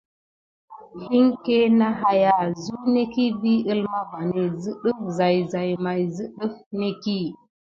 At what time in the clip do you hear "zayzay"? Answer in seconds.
5.17-5.71